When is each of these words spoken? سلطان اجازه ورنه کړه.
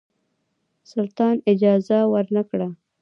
سلطان 0.91 1.35
اجازه 1.51 1.99
ورنه 2.13 2.41
کړه. 2.49 2.67